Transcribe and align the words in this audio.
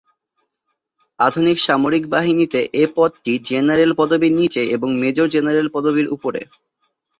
আধুনিক 1.19 1.57
সামরিক 1.59 2.03
বাহিনীতে 2.09 2.59
এ 2.73 2.93
পদটি 2.95 3.33
জেনারেল 3.49 3.91
পদবীর 3.99 4.33
নিচে 4.33 4.61
এবং 4.75 4.89
মেজর 5.01 5.27
জেনারেল 5.35 5.67
পদবীর 5.75 6.07
উপরে। 6.15 6.41